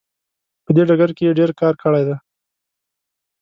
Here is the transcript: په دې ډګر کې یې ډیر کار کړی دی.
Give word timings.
په 0.63 0.69
دې 0.75 0.83
ډګر 0.89 1.11
کې 1.17 1.23
یې 1.27 1.37
ډیر 1.39 1.51
کار 1.61 1.73
کړی 1.83 2.03
دی. 2.07 2.15